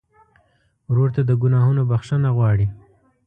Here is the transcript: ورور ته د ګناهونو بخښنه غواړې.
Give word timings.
ورور 0.89 1.09
ته 1.15 1.21
د 1.25 1.31
ګناهونو 1.41 1.81
بخښنه 1.89 2.29
غواړې. 2.37 2.67